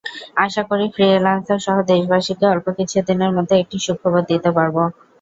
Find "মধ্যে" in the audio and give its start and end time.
3.37-3.55